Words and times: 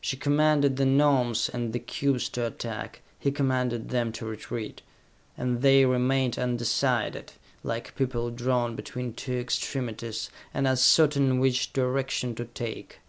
She 0.00 0.16
commanded 0.16 0.76
the 0.78 0.86
Gnomes 0.86 1.50
and 1.50 1.74
the 1.74 1.78
cubes 1.78 2.30
to 2.30 2.46
attack, 2.46 3.02
he 3.18 3.30
commanded 3.30 3.90
them 3.90 4.12
to 4.12 4.24
retreat, 4.24 4.80
and 5.36 5.60
they 5.60 5.84
remained 5.84 6.38
undecided, 6.38 7.32
like 7.62 7.94
people 7.94 8.30
drawn 8.30 8.76
between 8.76 9.12
two 9.12 9.34
extremities, 9.36 10.30
and 10.54 10.66
uncertain 10.66 11.38
which 11.38 11.74
direction 11.74 12.34
to 12.36 12.46
take. 12.46 13.00